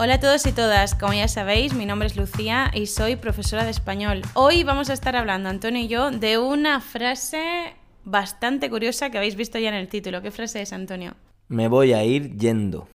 Hola 0.00 0.14
a 0.14 0.20
todos 0.20 0.46
y 0.46 0.52
todas, 0.52 0.94
como 0.94 1.12
ya 1.12 1.26
sabéis, 1.26 1.74
mi 1.74 1.84
nombre 1.84 2.06
es 2.06 2.16
Lucía 2.16 2.70
y 2.72 2.86
soy 2.86 3.16
profesora 3.16 3.64
de 3.64 3.72
español. 3.72 4.22
Hoy 4.34 4.62
vamos 4.62 4.90
a 4.90 4.92
estar 4.92 5.16
hablando, 5.16 5.48
Antonio 5.48 5.82
y 5.82 5.88
yo, 5.88 6.12
de 6.12 6.38
una 6.38 6.80
frase 6.80 7.74
bastante 8.04 8.70
curiosa 8.70 9.10
que 9.10 9.18
habéis 9.18 9.34
visto 9.34 9.58
ya 9.58 9.70
en 9.70 9.74
el 9.74 9.88
título. 9.88 10.22
¿Qué 10.22 10.30
frase 10.30 10.62
es, 10.62 10.72
Antonio? 10.72 11.16
Me 11.48 11.66
voy 11.66 11.94
a 11.94 12.04
ir 12.04 12.36
yendo. 12.36 12.88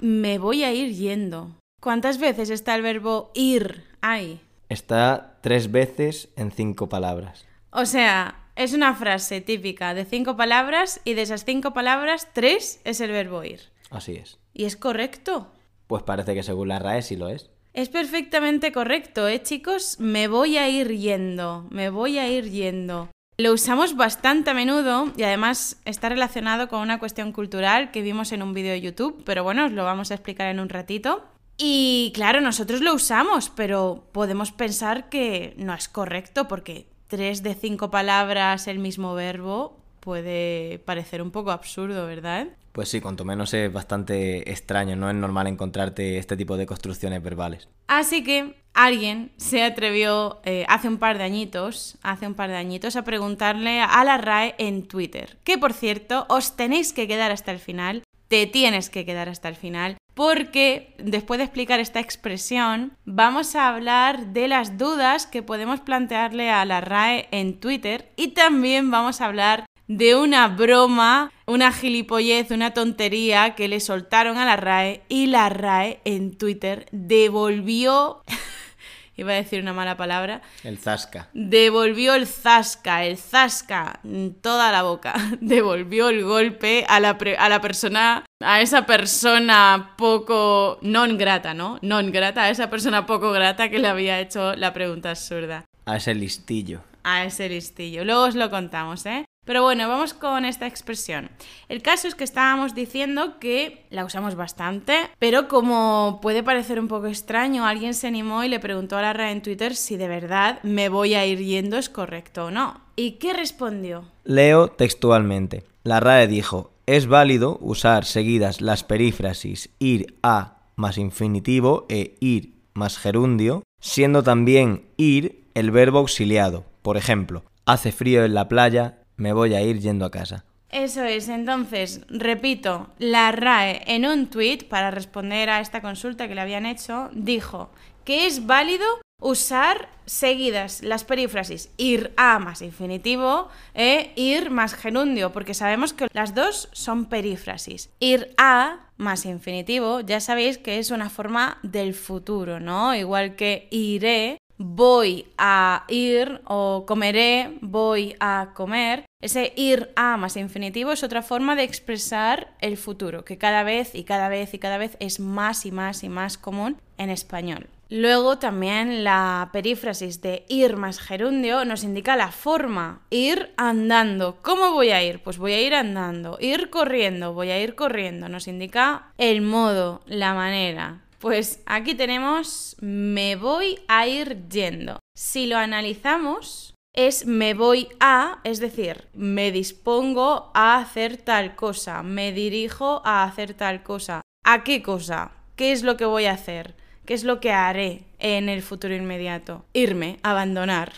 Me 0.00 0.40
voy 0.40 0.64
a 0.64 0.72
ir 0.72 0.96
yendo. 0.96 1.52
¿Cuántas 1.80 2.18
veces 2.18 2.50
está 2.50 2.74
el 2.74 2.82
verbo 2.82 3.30
ir 3.34 3.84
ahí? 4.00 4.40
Está 4.68 5.38
tres 5.42 5.70
veces 5.70 6.28
en 6.34 6.50
cinco 6.50 6.88
palabras. 6.88 7.46
O 7.70 7.86
sea, 7.86 8.48
es 8.56 8.72
una 8.72 8.94
frase 8.94 9.40
típica 9.40 9.94
de 9.94 10.04
cinco 10.04 10.36
palabras 10.36 11.00
y 11.04 11.14
de 11.14 11.22
esas 11.22 11.44
cinco 11.44 11.72
palabras, 11.72 12.30
tres 12.32 12.80
es 12.82 13.00
el 13.00 13.12
verbo 13.12 13.44
ir. 13.44 13.60
Así 13.90 14.16
es. 14.16 14.40
¿Y 14.52 14.64
es 14.64 14.76
correcto? 14.76 15.52
Pues 15.88 16.02
parece 16.02 16.34
que 16.34 16.42
según 16.42 16.68
la 16.68 16.78
RAE 16.78 17.02
sí 17.02 17.16
lo 17.16 17.28
es. 17.30 17.50
Es 17.72 17.88
perfectamente 17.88 18.72
correcto, 18.72 19.26
¿eh, 19.26 19.42
chicos? 19.42 19.98
Me 19.98 20.28
voy 20.28 20.58
a 20.58 20.68
ir 20.68 20.88
yendo, 20.96 21.66
me 21.70 21.90
voy 21.90 22.18
a 22.18 22.28
ir 22.28 22.50
yendo. 22.50 23.08
Lo 23.38 23.52
usamos 23.52 23.96
bastante 23.96 24.50
a 24.50 24.54
menudo 24.54 25.12
y 25.16 25.22
además 25.22 25.80
está 25.84 26.08
relacionado 26.10 26.68
con 26.68 26.80
una 26.80 26.98
cuestión 26.98 27.32
cultural 27.32 27.90
que 27.90 28.02
vimos 28.02 28.32
en 28.32 28.42
un 28.42 28.52
vídeo 28.52 28.72
de 28.72 28.80
YouTube, 28.80 29.22
pero 29.24 29.44
bueno, 29.44 29.64
os 29.64 29.72
lo 29.72 29.84
vamos 29.84 30.10
a 30.10 30.14
explicar 30.14 30.48
en 30.48 30.60
un 30.60 30.68
ratito. 30.68 31.24
Y 31.56 32.12
claro, 32.14 32.40
nosotros 32.40 32.82
lo 32.82 32.92
usamos, 32.92 33.48
pero 33.48 34.04
podemos 34.12 34.52
pensar 34.52 35.08
que 35.08 35.54
no 35.56 35.72
es 35.72 35.88
correcto 35.88 36.48
porque 36.48 36.86
tres 37.06 37.42
de 37.42 37.54
cinco 37.54 37.90
palabras 37.90 38.68
el 38.68 38.78
mismo 38.78 39.14
verbo 39.14 39.78
puede 40.00 40.80
parecer 40.80 41.22
un 41.22 41.30
poco 41.30 41.50
absurdo, 41.50 42.06
¿verdad? 42.06 42.48
Pues 42.78 42.90
sí, 42.90 43.00
cuanto 43.00 43.24
menos 43.24 43.52
es 43.54 43.72
bastante 43.72 44.52
extraño, 44.52 44.94
no 44.94 45.10
es 45.10 45.16
normal 45.16 45.48
encontrarte 45.48 46.16
este 46.16 46.36
tipo 46.36 46.56
de 46.56 46.64
construcciones 46.64 47.20
verbales. 47.20 47.66
Así 47.88 48.22
que 48.22 48.54
alguien 48.72 49.32
se 49.36 49.64
atrevió 49.64 50.38
eh, 50.44 50.64
hace 50.68 50.86
un 50.86 50.98
par 50.98 51.18
de 51.18 51.24
añitos, 51.24 51.98
hace 52.02 52.28
un 52.28 52.34
par 52.34 52.50
de 52.50 52.56
añitos, 52.56 52.94
a 52.94 53.02
preguntarle 53.02 53.80
a 53.80 54.04
la 54.04 54.16
RAE 54.16 54.54
en 54.58 54.86
Twitter, 54.86 55.38
que 55.42 55.58
por 55.58 55.72
cierto, 55.72 56.24
os 56.28 56.54
tenéis 56.54 56.92
que 56.92 57.08
quedar 57.08 57.32
hasta 57.32 57.50
el 57.50 57.58
final, 57.58 58.04
te 58.28 58.46
tienes 58.46 58.90
que 58.90 59.04
quedar 59.04 59.28
hasta 59.28 59.48
el 59.48 59.56
final, 59.56 59.96
porque 60.14 60.94
después 60.98 61.38
de 61.38 61.46
explicar 61.46 61.80
esta 61.80 61.98
expresión, 61.98 62.92
vamos 63.04 63.56
a 63.56 63.66
hablar 63.66 64.28
de 64.28 64.46
las 64.46 64.78
dudas 64.78 65.26
que 65.26 65.42
podemos 65.42 65.80
plantearle 65.80 66.50
a 66.50 66.64
la 66.64 66.80
RAE 66.80 67.26
en 67.32 67.58
Twitter 67.58 68.12
y 68.14 68.28
también 68.28 68.92
vamos 68.92 69.20
a 69.20 69.26
hablar 69.26 69.66
de 69.88 70.14
una 70.14 70.46
broma, 70.48 71.32
una 71.48 71.72
gilipollez, 71.72 72.50
una 72.50 72.72
tontería 72.72 73.54
que 73.56 73.66
le 73.68 73.80
soltaron 73.80 74.36
a 74.38 74.44
la 74.44 74.56
RAE 74.56 75.02
y 75.08 75.26
la 75.26 75.48
RAE 75.48 76.00
en 76.04 76.36
Twitter 76.36 76.86
devolvió, 76.92 78.22
iba 79.16 79.32
a 79.32 79.36
decir 79.36 79.60
una 79.60 79.72
mala 79.72 79.96
palabra, 79.96 80.42
El 80.62 80.78
zasca. 80.78 81.28
devolvió 81.32 82.14
el 82.14 82.26
zasca, 82.26 83.04
el 83.04 83.16
zasca, 83.18 84.00
toda 84.42 84.70
la 84.70 84.82
boca, 84.82 85.14
devolvió 85.40 86.08
el 86.10 86.22
golpe 86.22 86.84
a 86.88 87.00
la, 87.00 87.18
pre- 87.18 87.36
a 87.36 87.48
la 87.48 87.60
persona, 87.60 88.24
a 88.40 88.60
esa 88.60 88.86
persona 88.86 89.94
poco 89.96 90.78
non 90.82 91.16
grata, 91.18 91.54
¿no? 91.54 91.78
Non 91.82 92.10
grata, 92.12 92.44
a 92.44 92.50
esa 92.50 92.70
persona 92.70 93.06
poco 93.06 93.32
grata 93.32 93.68
que 93.68 93.78
le 93.80 93.88
había 93.88 94.20
hecho 94.20 94.54
la 94.54 94.72
pregunta 94.72 95.10
absurda. 95.10 95.64
A 95.86 95.96
ese 95.96 96.14
listillo. 96.14 96.82
A 97.02 97.24
ese 97.24 97.48
listillo. 97.48 98.04
Luego 98.04 98.24
os 98.24 98.34
lo 98.34 98.50
contamos, 98.50 99.06
¿eh? 99.06 99.24
Pero 99.48 99.62
bueno, 99.62 99.88
vamos 99.88 100.12
con 100.12 100.44
esta 100.44 100.66
expresión. 100.66 101.30
El 101.70 101.80
caso 101.80 102.06
es 102.06 102.14
que 102.14 102.22
estábamos 102.22 102.74
diciendo 102.74 103.38
que 103.40 103.86
la 103.88 104.04
usamos 104.04 104.34
bastante, 104.34 104.92
pero 105.18 105.48
como 105.48 106.18
puede 106.20 106.42
parecer 106.42 106.78
un 106.78 106.86
poco 106.86 107.06
extraño, 107.06 107.64
alguien 107.64 107.94
se 107.94 108.08
animó 108.08 108.44
y 108.44 108.50
le 108.50 108.60
preguntó 108.60 108.98
a 108.98 109.00
la 109.00 109.14
RAE 109.14 109.32
en 109.32 109.40
Twitter 109.40 109.74
si 109.74 109.96
de 109.96 110.06
verdad 110.06 110.62
me 110.64 110.90
voy 110.90 111.14
a 111.14 111.24
ir 111.24 111.38
yendo 111.38 111.78
es 111.78 111.88
correcto 111.88 112.44
o 112.44 112.50
no. 112.50 112.82
¿Y 112.94 113.12
qué 113.12 113.32
respondió? 113.32 114.04
Leo 114.24 114.68
textualmente. 114.68 115.64
La 115.82 116.00
RAE 116.00 116.28
dijo, 116.28 116.74
es 116.84 117.06
válido 117.06 117.56
usar 117.62 118.04
seguidas 118.04 118.60
las 118.60 118.84
perífrasis 118.84 119.70
ir 119.78 120.18
a 120.22 120.58
más 120.76 120.98
infinitivo 120.98 121.86
e 121.88 122.18
ir 122.20 122.52
más 122.74 122.98
gerundio, 122.98 123.62
siendo 123.80 124.22
también 124.22 124.90
ir 124.98 125.46
el 125.54 125.70
verbo 125.70 126.00
auxiliado. 126.00 126.66
Por 126.82 126.98
ejemplo, 126.98 127.44
hace 127.64 127.92
frío 127.92 128.24
en 128.24 128.34
la 128.34 128.48
playa, 128.48 128.97
me 129.18 129.34
voy 129.34 129.54
a 129.54 129.60
ir 129.60 129.78
yendo 129.80 130.06
a 130.06 130.10
casa. 130.10 130.44
Eso 130.70 131.04
es, 131.04 131.28
entonces, 131.28 132.00
repito, 132.08 132.88
la 132.98 133.32
RAE 133.32 133.82
en 133.86 134.06
un 134.06 134.26
tweet 134.28 134.68
para 134.68 134.90
responder 134.90 135.50
a 135.50 135.60
esta 135.60 135.80
consulta 135.80 136.28
que 136.28 136.34
le 136.34 136.40
habían 136.40 136.66
hecho, 136.66 137.10
dijo 137.12 137.70
que 138.04 138.26
es 138.26 138.46
válido 138.46 138.86
usar 139.20 139.88
seguidas 140.06 140.82
las 140.82 141.04
perífrasis 141.04 141.70
ir 141.76 142.12
a 142.16 142.38
más 142.38 142.62
infinitivo 142.62 143.48
e 143.74 144.12
ir 144.14 144.50
más 144.50 144.74
gerundio, 144.74 145.32
porque 145.32 145.54
sabemos 145.54 145.92
que 145.92 146.06
las 146.12 146.34
dos 146.34 146.68
son 146.72 147.06
perífrasis. 147.06 147.90
Ir 147.98 148.34
a 148.38 148.88
más 148.96 149.26
infinitivo, 149.26 150.00
ya 150.00 150.20
sabéis 150.20 150.58
que 150.58 150.78
es 150.78 150.90
una 150.90 151.10
forma 151.10 151.58
del 151.62 151.94
futuro, 151.94 152.60
¿no? 152.60 152.94
Igual 152.94 153.36
que 153.36 153.68
iré, 153.70 154.37
voy 154.58 155.26
a 155.38 155.84
ir 155.88 156.42
o 156.44 156.84
comeré, 156.86 157.56
voy 157.60 158.16
a 158.20 158.50
comer. 158.54 159.06
Ese 159.20 159.52
ir 159.56 159.90
a 159.96 160.16
más 160.16 160.36
infinitivo 160.36 160.92
es 160.92 161.02
otra 161.02 161.22
forma 161.22 161.56
de 161.56 161.64
expresar 161.64 162.54
el 162.60 162.76
futuro, 162.76 163.24
que 163.24 163.38
cada 163.38 163.62
vez 163.62 163.94
y 163.94 164.04
cada 164.04 164.28
vez 164.28 164.54
y 164.54 164.58
cada 164.58 164.78
vez 164.78 164.96
es 165.00 165.18
más 165.18 165.64
y 165.64 165.72
más 165.72 166.04
y 166.04 166.08
más 166.08 166.38
común 166.38 166.76
en 166.98 167.10
español. 167.10 167.68
Luego 167.90 168.38
también 168.38 169.02
la 169.02 169.48
perífrasis 169.50 170.20
de 170.20 170.44
ir 170.48 170.76
más 170.76 171.00
gerundio 171.00 171.64
nos 171.64 171.84
indica 171.84 172.16
la 172.16 172.30
forma, 172.30 173.00
ir 173.08 173.54
andando. 173.56 174.36
¿Cómo 174.42 174.72
voy 174.72 174.90
a 174.90 175.02
ir? 175.02 175.22
Pues 175.22 175.38
voy 175.38 175.54
a 175.54 175.62
ir 175.62 175.74
andando. 175.74 176.36
Ir 176.38 176.68
corriendo, 176.68 177.32
voy 177.32 177.50
a 177.50 177.58
ir 177.58 177.74
corriendo. 177.74 178.28
Nos 178.28 178.46
indica 178.46 179.12
el 179.16 179.40
modo, 179.40 180.02
la 180.04 180.34
manera. 180.34 181.00
Pues 181.18 181.60
aquí 181.66 181.94
tenemos 181.96 182.76
me 182.80 183.34
voy 183.34 183.80
a 183.88 184.06
ir 184.06 184.48
yendo. 184.48 185.00
Si 185.16 185.46
lo 185.46 185.56
analizamos, 185.56 186.74
es 186.94 187.26
me 187.26 187.54
voy 187.54 187.88
a, 187.98 188.38
es 188.44 188.60
decir, 188.60 189.08
me 189.14 189.50
dispongo 189.50 190.52
a 190.54 190.76
hacer 190.76 191.16
tal 191.16 191.56
cosa, 191.56 192.04
me 192.04 192.32
dirijo 192.32 193.02
a 193.04 193.24
hacer 193.24 193.54
tal 193.54 193.82
cosa. 193.82 194.22
¿A 194.44 194.62
qué 194.62 194.80
cosa? 194.80 195.32
¿Qué 195.56 195.72
es 195.72 195.82
lo 195.82 195.96
que 195.96 196.04
voy 196.04 196.26
a 196.26 196.32
hacer? 196.32 196.76
¿Qué 197.04 197.14
es 197.14 197.24
lo 197.24 197.40
que 197.40 197.50
haré 197.50 198.04
en 198.20 198.48
el 198.48 198.62
futuro 198.62 198.94
inmediato? 198.94 199.64
Irme, 199.72 200.20
abandonar. 200.22 200.92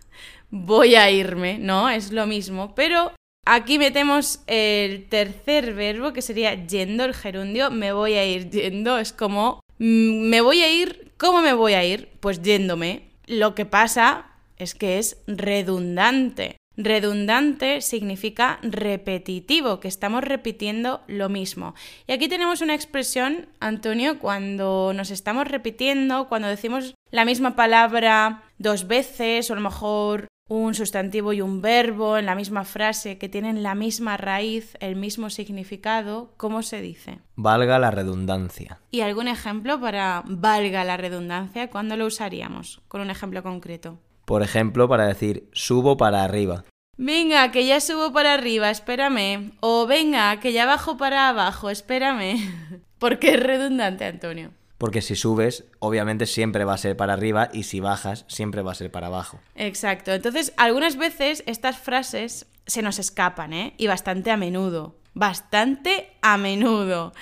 voy 0.50 0.94
a 0.94 1.10
irme, 1.10 1.58
¿no? 1.58 1.90
Es 1.90 2.12
lo 2.12 2.26
mismo, 2.26 2.74
pero 2.74 3.12
Aquí 3.48 3.78
metemos 3.78 4.40
el 4.48 5.08
tercer 5.08 5.72
verbo 5.74 6.12
que 6.12 6.20
sería 6.20 6.66
yendo, 6.66 7.04
el 7.04 7.14
gerundio. 7.14 7.70
Me 7.70 7.92
voy 7.92 8.14
a 8.14 8.26
ir 8.26 8.50
yendo. 8.50 8.98
Es 8.98 9.12
como, 9.12 9.60
me 9.78 10.40
voy 10.40 10.62
a 10.62 10.72
ir. 10.72 11.12
¿Cómo 11.18 11.40
me 11.40 11.54
voy 11.54 11.74
a 11.74 11.84
ir? 11.84 12.10
Pues 12.20 12.42
yéndome. 12.42 13.10
Lo 13.26 13.54
que 13.54 13.64
pasa 13.64 14.26
es 14.58 14.74
que 14.74 14.98
es 14.98 15.18
redundante. 15.26 16.56
Redundante 16.78 17.80
significa 17.80 18.58
repetitivo, 18.62 19.80
que 19.80 19.88
estamos 19.88 20.22
repitiendo 20.22 21.00
lo 21.06 21.30
mismo. 21.30 21.74
Y 22.06 22.12
aquí 22.12 22.28
tenemos 22.28 22.60
una 22.60 22.74
expresión, 22.74 23.48
Antonio, 23.60 24.18
cuando 24.18 24.92
nos 24.94 25.10
estamos 25.10 25.48
repitiendo, 25.48 26.28
cuando 26.28 26.48
decimos 26.48 26.94
la 27.10 27.24
misma 27.24 27.56
palabra 27.56 28.42
dos 28.58 28.86
veces, 28.86 29.48
o 29.48 29.54
a 29.54 29.56
lo 29.56 29.62
mejor 29.62 30.26
un 30.48 30.74
sustantivo 30.74 31.32
y 31.32 31.40
un 31.40 31.60
verbo 31.60 32.18
en 32.18 32.26
la 32.26 32.36
misma 32.36 32.64
frase 32.64 33.18
que 33.18 33.28
tienen 33.28 33.62
la 33.62 33.74
misma 33.74 34.16
raíz, 34.16 34.76
el 34.80 34.94
mismo 34.94 35.28
significado, 35.28 36.32
¿cómo 36.36 36.62
se 36.62 36.80
dice? 36.80 37.18
Valga 37.34 37.78
la 37.78 37.90
redundancia. 37.90 38.78
¿Y 38.90 39.00
algún 39.00 39.26
ejemplo 39.26 39.80
para 39.80 40.22
valga 40.26 40.84
la 40.84 40.96
redundancia? 40.96 41.68
¿Cuándo 41.68 41.96
lo 41.96 42.06
usaríamos? 42.06 42.80
Con 42.86 43.00
un 43.00 43.10
ejemplo 43.10 43.42
concreto. 43.42 43.98
Por 44.24 44.42
ejemplo, 44.42 44.88
para 44.88 45.06
decir 45.06 45.48
subo 45.52 45.96
para 45.96 46.22
arriba. 46.22 46.64
Venga, 46.96 47.50
que 47.50 47.66
ya 47.66 47.80
subo 47.80 48.12
para 48.12 48.34
arriba, 48.34 48.70
espérame. 48.70 49.52
O 49.60 49.86
venga, 49.86 50.40
que 50.40 50.52
ya 50.52 50.64
bajo 50.64 50.96
para 50.96 51.28
abajo, 51.28 51.70
espérame. 51.70 52.38
Porque 52.98 53.34
es 53.34 53.40
redundante, 53.42 54.04
Antonio. 54.04 54.52
Porque 54.78 55.02
si 55.02 55.16
subes, 55.16 55.64
obviamente 55.78 56.26
siempre 56.26 56.64
va 56.64 56.74
a 56.74 56.78
ser 56.78 56.96
para 56.96 57.14
arriba 57.14 57.48
y 57.52 57.62
si 57.62 57.80
bajas, 57.80 58.24
siempre 58.28 58.62
va 58.62 58.72
a 58.72 58.76
ser 58.76 58.90
para 58.90 59.06
abajo. 59.06 59.40
Exacto. 59.54 60.12
Entonces, 60.12 60.52
algunas 60.56 60.96
veces 60.96 61.42
estas 61.46 61.78
frases 61.78 62.46
se 62.66 62.82
nos 62.82 62.98
escapan, 62.98 63.52
¿eh? 63.52 63.74
Y 63.78 63.86
bastante 63.86 64.30
a 64.30 64.36
menudo. 64.36 64.96
Bastante 65.14 66.10
a 66.20 66.36
menudo. 66.36 67.14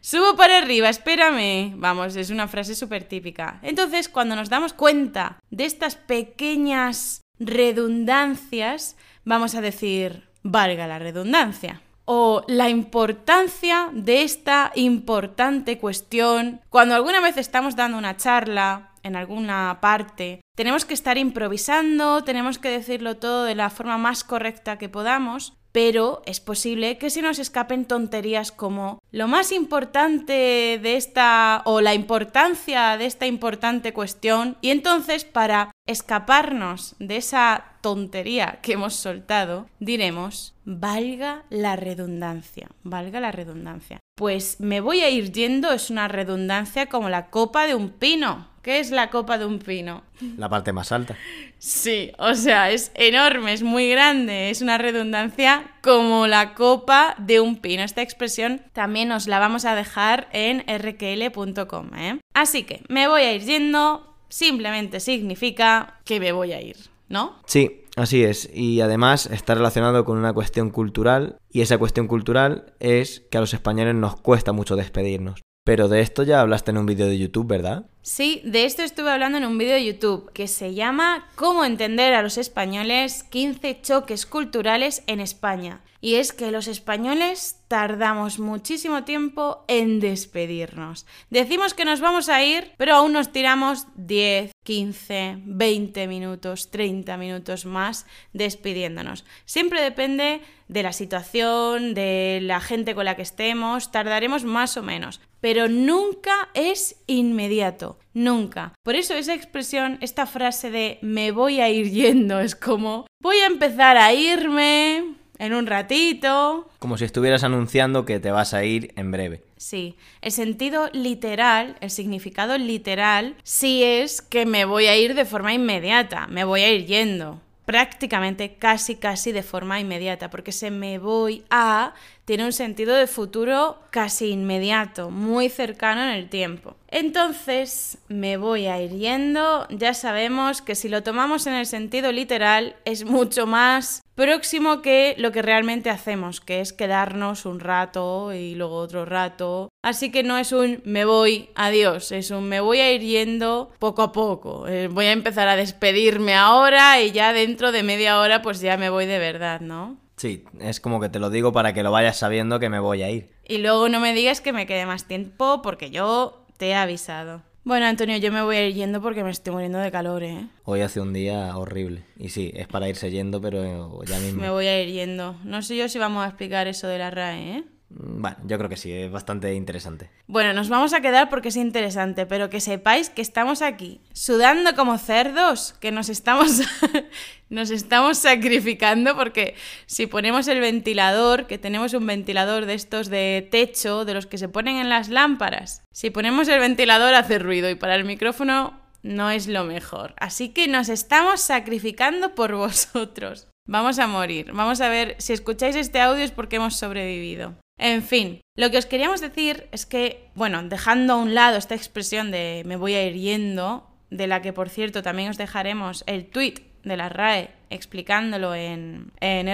Subo 0.00 0.36
para 0.36 0.58
arriba, 0.58 0.88
espérame. 0.88 1.74
Vamos, 1.76 2.16
es 2.16 2.30
una 2.30 2.48
frase 2.48 2.74
súper 2.74 3.04
típica. 3.04 3.58
Entonces, 3.62 4.08
cuando 4.08 4.36
nos 4.36 4.50
damos 4.50 4.72
cuenta 4.72 5.38
de 5.50 5.64
estas 5.64 5.96
pequeñas 5.96 7.22
redundancias, 7.38 8.96
vamos 9.24 9.54
a 9.54 9.60
decir, 9.60 10.24
valga 10.42 10.86
la 10.86 10.98
redundancia. 10.98 11.80
O 12.04 12.44
la 12.48 12.68
importancia 12.68 13.88
de 13.92 14.22
esta 14.22 14.72
importante 14.74 15.78
cuestión. 15.78 16.60
Cuando 16.68 16.94
alguna 16.94 17.20
vez 17.20 17.36
estamos 17.36 17.76
dando 17.76 17.98
una 17.98 18.16
charla 18.16 18.92
en 19.02 19.16
alguna 19.16 19.78
parte, 19.80 20.40
tenemos 20.56 20.84
que 20.84 20.94
estar 20.94 21.18
improvisando, 21.18 22.24
tenemos 22.24 22.58
que 22.58 22.70
decirlo 22.70 23.16
todo 23.16 23.44
de 23.44 23.54
la 23.54 23.70
forma 23.70 23.98
más 23.98 24.24
correcta 24.24 24.78
que 24.78 24.88
podamos, 24.88 25.54
pero 25.74 26.22
es 26.24 26.38
posible 26.38 26.98
que 26.98 27.10
se 27.10 27.20
nos 27.20 27.40
escapen 27.40 27.84
tonterías 27.84 28.52
como 28.52 29.00
lo 29.10 29.26
más 29.26 29.50
importante 29.50 30.78
de 30.80 30.96
esta 30.96 31.62
o 31.64 31.80
la 31.80 31.94
importancia 31.94 32.96
de 32.96 33.06
esta 33.06 33.26
importante 33.26 33.92
cuestión 33.92 34.56
y 34.60 34.70
entonces 34.70 35.24
para 35.24 35.72
escaparnos 35.84 36.94
de 37.00 37.16
esa 37.16 37.72
tontería 37.80 38.60
que 38.62 38.74
hemos 38.74 38.94
soltado, 38.94 39.66
diremos, 39.80 40.54
valga 40.64 41.42
la 41.50 41.74
redundancia, 41.74 42.68
valga 42.84 43.18
la 43.18 43.32
redundancia. 43.32 43.98
Pues 44.14 44.60
me 44.60 44.80
voy 44.80 45.00
a 45.00 45.10
ir 45.10 45.32
yendo, 45.32 45.72
es 45.72 45.90
una 45.90 46.06
redundancia 46.06 46.86
como 46.86 47.08
la 47.08 47.30
copa 47.30 47.66
de 47.66 47.74
un 47.74 47.90
pino. 47.90 48.53
¿Qué 48.64 48.80
es 48.80 48.90
la 48.90 49.10
copa 49.10 49.36
de 49.36 49.44
un 49.44 49.58
pino? 49.58 50.04
La 50.38 50.48
parte 50.48 50.72
más 50.72 50.90
alta. 50.90 51.18
Sí, 51.58 52.12
o 52.18 52.34
sea, 52.34 52.70
es 52.70 52.92
enorme, 52.94 53.52
es 53.52 53.62
muy 53.62 53.90
grande, 53.90 54.48
es 54.48 54.62
una 54.62 54.78
redundancia 54.78 55.70
como 55.82 56.26
la 56.26 56.54
copa 56.54 57.14
de 57.18 57.40
un 57.40 57.56
pino. 57.56 57.82
Esta 57.82 58.00
expresión 58.00 58.62
también 58.72 59.12
os 59.12 59.26
la 59.26 59.38
vamos 59.38 59.66
a 59.66 59.74
dejar 59.74 60.28
en 60.32 60.64
rkl.com. 60.66 61.90
¿eh? 61.94 62.20
Así 62.32 62.62
que 62.62 62.80
me 62.88 63.06
voy 63.06 63.20
a 63.20 63.34
ir 63.34 63.42
yendo, 63.42 64.16
simplemente 64.30 64.98
significa 64.98 66.00
que 66.06 66.18
me 66.18 66.32
voy 66.32 66.54
a 66.54 66.62
ir, 66.62 66.78
¿no? 67.10 67.36
Sí, 67.44 67.82
así 67.96 68.24
es. 68.24 68.48
Y 68.54 68.80
además 68.80 69.26
está 69.26 69.54
relacionado 69.54 70.06
con 70.06 70.16
una 70.16 70.32
cuestión 70.32 70.70
cultural. 70.70 71.36
Y 71.50 71.60
esa 71.60 71.76
cuestión 71.76 72.08
cultural 72.08 72.72
es 72.80 73.26
que 73.30 73.36
a 73.36 73.42
los 73.42 73.52
españoles 73.52 73.94
nos 73.94 74.16
cuesta 74.16 74.52
mucho 74.52 74.74
despedirnos. 74.74 75.43
Pero 75.64 75.88
de 75.88 76.00
esto 76.00 76.22
ya 76.22 76.42
hablaste 76.42 76.70
en 76.72 76.78
un 76.78 76.84
vídeo 76.84 77.06
de 77.06 77.18
YouTube, 77.18 77.46
¿verdad? 77.46 77.86
Sí, 78.02 78.42
de 78.44 78.66
esto 78.66 78.82
estuve 78.82 79.10
hablando 79.10 79.38
en 79.38 79.46
un 79.46 79.56
vídeo 79.56 79.72
de 79.72 79.84
YouTube 79.86 80.30
que 80.34 80.46
se 80.46 80.74
llama 80.74 81.26
Cómo 81.36 81.64
entender 81.64 82.12
a 82.12 82.20
los 82.20 82.36
españoles 82.36 83.24
15 83.24 83.80
choques 83.80 84.26
culturales 84.26 85.02
en 85.06 85.20
España. 85.20 85.80
Y 86.02 86.16
es 86.16 86.34
que 86.34 86.50
los 86.50 86.68
españoles 86.68 87.60
tardamos 87.66 88.38
muchísimo 88.38 89.04
tiempo 89.04 89.64
en 89.66 90.00
despedirnos. 90.00 91.06
Decimos 91.30 91.72
que 91.72 91.86
nos 91.86 92.02
vamos 92.02 92.28
a 92.28 92.44
ir, 92.44 92.72
pero 92.76 92.94
aún 92.94 93.14
nos 93.14 93.32
tiramos 93.32 93.86
10, 93.96 94.53
15, 94.64 95.38
20 95.44 96.08
minutos, 96.08 96.70
30 96.70 97.16
minutos 97.16 97.66
más 97.66 98.06
despidiéndonos. 98.32 99.24
Siempre 99.44 99.82
depende 99.82 100.40
de 100.68 100.82
la 100.82 100.92
situación, 100.92 101.94
de 101.94 102.40
la 102.42 102.60
gente 102.60 102.94
con 102.94 103.04
la 103.04 103.14
que 103.14 103.22
estemos, 103.22 103.92
tardaremos 103.92 104.44
más 104.44 104.76
o 104.76 104.82
menos, 104.82 105.20
pero 105.40 105.68
nunca 105.68 106.48
es 106.54 106.96
inmediato, 107.06 107.98
nunca. 108.14 108.72
Por 108.82 108.96
eso 108.96 109.14
esa 109.14 109.34
expresión, 109.34 109.98
esta 110.00 110.26
frase 110.26 110.70
de 110.70 110.98
me 111.02 111.30
voy 111.30 111.60
a 111.60 111.68
ir 111.68 111.90
yendo 111.90 112.40
es 112.40 112.54
como 112.54 113.06
voy 113.22 113.36
a 113.36 113.46
empezar 113.46 113.96
a 113.98 114.12
irme, 114.14 115.14
en 115.44 115.54
un 115.54 115.66
ratito. 115.66 116.68
Como 116.78 116.98
si 116.98 117.04
estuvieras 117.04 117.44
anunciando 117.44 118.04
que 118.04 118.20
te 118.20 118.30
vas 118.30 118.54
a 118.54 118.64
ir 118.64 118.92
en 118.96 119.10
breve. 119.10 119.42
Sí, 119.56 119.96
el 120.20 120.32
sentido 120.32 120.90
literal, 120.92 121.76
el 121.80 121.90
significado 121.90 122.58
literal, 122.58 123.36
sí 123.42 123.82
es 123.82 124.22
que 124.22 124.46
me 124.46 124.64
voy 124.64 124.86
a 124.86 124.96
ir 124.96 125.14
de 125.14 125.24
forma 125.24 125.54
inmediata, 125.54 126.26
me 126.26 126.44
voy 126.44 126.62
a 126.62 126.72
ir 126.72 126.86
yendo 126.86 127.40
prácticamente 127.64 128.56
casi 128.56 128.96
casi 128.96 129.32
de 129.32 129.42
forma 129.42 129.80
inmediata, 129.80 130.30
porque 130.30 130.50
ese 130.50 130.70
me 130.70 130.98
voy 130.98 131.44
a 131.50 131.94
tiene 132.24 132.44
un 132.44 132.52
sentido 132.52 132.94
de 132.94 133.06
futuro 133.06 133.78
casi 133.90 134.30
inmediato, 134.30 135.10
muy 135.10 135.48
cercano 135.48 136.02
en 136.02 136.10
el 136.10 136.28
tiempo. 136.28 136.76
Entonces, 136.88 137.98
me 138.08 138.36
voy 138.36 138.66
a 138.66 138.80
ir 138.80 138.92
yendo, 138.92 139.66
ya 139.68 139.94
sabemos 139.94 140.62
que 140.62 140.74
si 140.74 140.88
lo 140.88 141.02
tomamos 141.02 141.46
en 141.46 141.54
el 141.54 141.66
sentido 141.66 142.12
literal 142.12 142.76
es 142.84 143.04
mucho 143.04 143.46
más 143.46 144.02
próximo 144.14 144.80
que 144.80 145.14
lo 145.18 145.32
que 145.32 145.42
realmente 145.42 145.90
hacemos, 145.90 146.40
que 146.40 146.60
es 146.60 146.72
quedarnos 146.72 147.46
un 147.46 147.60
rato 147.60 148.32
y 148.32 148.54
luego 148.54 148.76
otro 148.76 149.04
rato. 149.04 149.68
Así 149.82 150.10
que 150.10 150.22
no 150.22 150.38
es 150.38 150.52
un 150.52 150.80
me 150.84 151.04
voy, 151.04 151.50
adiós, 151.56 152.12
es 152.12 152.30
un 152.30 152.48
me 152.48 152.60
voy 152.60 152.80
a 152.80 152.92
ir 152.92 153.02
yendo 153.02 153.72
poco 153.78 154.02
a 154.02 154.12
poco. 154.12 154.68
Eh, 154.68 154.88
voy 154.88 155.06
a 155.06 155.12
empezar 155.12 155.48
a 155.48 155.56
despedirme 155.56 156.34
ahora 156.34 157.02
y 157.02 157.10
ya 157.10 157.32
dentro 157.32 157.72
de 157.72 157.82
media 157.82 158.20
hora 158.20 158.40
pues 158.40 158.60
ya 158.60 158.76
me 158.76 158.88
voy 158.88 159.06
de 159.06 159.18
verdad, 159.18 159.60
¿no? 159.60 160.03
Sí, 160.24 160.42
es 160.58 160.80
como 160.80 161.00
que 161.00 161.10
te 161.10 161.18
lo 161.18 161.28
digo 161.28 161.52
para 161.52 161.74
que 161.74 161.82
lo 161.82 161.90
vayas 161.92 162.16
sabiendo 162.16 162.58
que 162.58 162.70
me 162.70 162.78
voy 162.78 163.02
a 163.02 163.10
ir. 163.10 163.28
Y 163.46 163.58
luego 163.58 163.90
no 163.90 164.00
me 164.00 164.14
digas 164.14 164.40
que 164.40 164.54
me 164.54 164.64
quede 164.64 164.86
más 164.86 165.04
tiempo 165.04 165.60
porque 165.60 165.90
yo 165.90 166.46
te 166.56 166.68
he 166.68 166.74
avisado. 166.74 167.42
Bueno, 167.62 167.84
Antonio, 167.84 168.16
yo 168.16 168.32
me 168.32 168.40
voy 168.40 168.56
a 168.56 168.66
ir 168.66 168.74
yendo 168.74 169.02
porque 169.02 169.22
me 169.22 169.30
estoy 169.30 169.52
muriendo 169.52 169.78
de 169.80 169.90
calor, 169.90 170.22
¿eh? 170.22 170.46
Hoy 170.64 170.80
hace 170.80 171.02
un 171.02 171.12
día 171.12 171.54
horrible. 171.58 172.06
Y 172.18 172.30
sí, 172.30 172.50
es 172.54 172.66
para 172.66 172.88
irse 172.88 173.10
yendo, 173.10 173.38
pero 173.42 174.02
ya 174.04 174.18
mismo. 174.20 174.40
Me 174.40 174.48
voy 174.48 174.66
a 174.66 174.82
ir 174.82 174.94
yendo. 174.94 175.36
No 175.44 175.60
sé 175.60 175.76
yo 175.76 175.90
si 175.90 175.98
vamos 175.98 176.24
a 176.24 176.28
explicar 176.28 176.68
eso 176.68 176.88
de 176.88 176.96
la 176.96 177.10
RAE, 177.10 177.58
¿eh? 177.58 177.64
Mm, 177.94 178.22
bueno, 178.22 178.36
yo 178.44 178.58
creo 178.58 178.68
que 178.68 178.76
sí, 178.76 178.92
es 178.92 179.10
bastante 179.10 179.54
interesante. 179.54 180.10
Bueno, 180.26 180.52
nos 180.52 180.68
vamos 180.68 180.92
a 180.92 181.00
quedar 181.00 181.28
porque 181.28 181.48
es 181.48 181.56
interesante, 181.56 182.26
pero 182.26 182.50
que 182.50 182.60
sepáis 182.60 183.10
que 183.10 183.22
estamos 183.22 183.62
aquí, 183.62 184.00
sudando 184.12 184.74
como 184.74 184.98
cerdos, 184.98 185.74
que 185.80 185.92
nos 185.92 186.08
estamos, 186.08 186.62
nos 187.48 187.70
estamos 187.70 188.18
sacrificando 188.18 189.16
porque 189.16 189.54
si 189.86 190.06
ponemos 190.06 190.48
el 190.48 190.60
ventilador, 190.60 191.46
que 191.46 191.58
tenemos 191.58 191.94
un 191.94 192.06
ventilador 192.06 192.66
de 192.66 192.74
estos 192.74 193.08
de 193.08 193.46
techo, 193.50 194.04
de 194.04 194.14
los 194.14 194.26
que 194.26 194.38
se 194.38 194.48
ponen 194.48 194.76
en 194.76 194.88
las 194.88 195.08
lámparas, 195.08 195.82
si 195.92 196.10
ponemos 196.10 196.48
el 196.48 196.60
ventilador 196.60 197.14
hace 197.14 197.38
ruido 197.38 197.70
y 197.70 197.74
para 197.74 197.94
el 197.94 198.04
micrófono 198.04 198.80
no 199.02 199.30
es 199.30 199.46
lo 199.46 199.64
mejor. 199.64 200.14
Así 200.18 200.48
que 200.48 200.66
nos 200.66 200.88
estamos 200.88 201.40
sacrificando 201.40 202.34
por 202.34 202.54
vosotros. 202.56 203.46
Vamos 203.66 203.98
a 203.98 204.06
morir. 204.06 204.52
Vamos 204.52 204.80
a 204.80 204.88
ver, 204.88 205.16
si 205.18 205.32
escucháis 205.32 205.76
este 205.76 206.00
audio 206.00 206.24
es 206.24 206.32
porque 206.32 206.56
hemos 206.56 206.76
sobrevivido. 206.76 207.54
En 207.76 208.02
fin, 208.02 208.40
lo 208.56 208.70
que 208.70 208.78
os 208.78 208.86
queríamos 208.86 209.20
decir 209.20 209.68
es 209.72 209.84
que, 209.84 210.30
bueno, 210.34 210.62
dejando 210.62 211.14
a 211.14 211.16
un 211.16 211.34
lado 211.34 211.56
esta 211.56 211.74
expresión 211.74 212.30
de 212.30 212.62
me 212.66 212.76
voy 212.76 212.94
a 212.94 213.04
ir 213.04 213.14
yendo, 213.14 213.90
de 214.10 214.26
la 214.26 214.42
que 214.42 214.52
por 214.52 214.68
cierto 214.68 215.02
también 215.02 215.30
os 215.30 215.38
dejaremos 215.38 216.04
el 216.06 216.26
tweet 216.26 216.62
de 216.84 216.96
la 216.96 217.08
RAE 217.08 217.50
explicándolo 217.70 218.54
en, 218.54 219.10
en 219.20 219.48